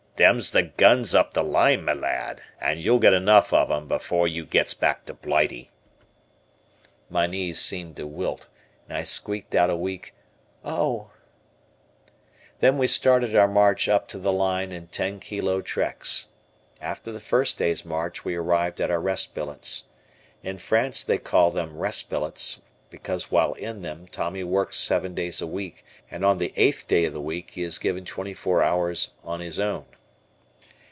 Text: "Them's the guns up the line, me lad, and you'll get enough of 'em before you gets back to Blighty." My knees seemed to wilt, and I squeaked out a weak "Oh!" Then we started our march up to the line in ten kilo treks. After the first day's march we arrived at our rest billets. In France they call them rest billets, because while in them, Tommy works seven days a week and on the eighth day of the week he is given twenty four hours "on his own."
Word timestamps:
"Them's 0.17 0.51
the 0.51 0.61
guns 0.77 1.15
up 1.15 1.33
the 1.33 1.41
line, 1.43 1.83
me 1.83 1.95
lad, 1.95 2.41
and 2.59 2.79
you'll 2.79 2.99
get 2.99 3.11
enough 3.15 3.51
of 3.51 3.71
'em 3.71 3.87
before 3.87 4.27
you 4.27 4.45
gets 4.45 4.75
back 4.75 5.05
to 5.05 5.15
Blighty." 5.15 5.71
My 7.09 7.25
knees 7.25 7.59
seemed 7.59 7.95
to 7.95 8.05
wilt, 8.05 8.47
and 8.87 8.95
I 8.95 9.01
squeaked 9.01 9.55
out 9.55 9.71
a 9.71 9.75
weak 9.75 10.13
"Oh!" 10.63 11.09
Then 12.59 12.77
we 12.77 12.85
started 12.85 13.35
our 13.35 13.47
march 13.47 13.89
up 13.89 14.07
to 14.09 14.19
the 14.19 14.31
line 14.31 14.71
in 14.71 14.89
ten 14.89 15.19
kilo 15.19 15.59
treks. 15.59 16.27
After 16.79 17.11
the 17.11 17.19
first 17.19 17.57
day's 17.57 17.83
march 17.83 18.23
we 18.23 18.35
arrived 18.35 18.79
at 18.79 18.91
our 18.91 19.01
rest 19.01 19.33
billets. 19.33 19.85
In 20.43 20.59
France 20.59 21.03
they 21.03 21.17
call 21.17 21.49
them 21.49 21.75
rest 21.79 22.11
billets, 22.11 22.61
because 22.91 23.31
while 23.31 23.53
in 23.53 23.81
them, 23.81 24.05
Tommy 24.07 24.43
works 24.43 24.77
seven 24.77 25.15
days 25.15 25.41
a 25.41 25.47
week 25.47 25.83
and 26.11 26.23
on 26.23 26.37
the 26.37 26.53
eighth 26.57 26.87
day 26.87 27.05
of 27.05 27.13
the 27.13 27.19
week 27.21 27.51
he 27.51 27.63
is 27.63 27.79
given 27.79 28.05
twenty 28.05 28.35
four 28.35 28.61
hours 28.61 29.13
"on 29.23 29.39
his 29.39 29.59
own." 29.59 29.85